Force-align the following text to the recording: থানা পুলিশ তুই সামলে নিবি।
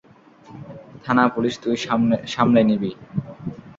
থানা 1.03 1.23
পুলিশ 1.35 1.53
তুই 1.63 1.75
সামলে 2.33 2.61
নিবি। 2.69 2.91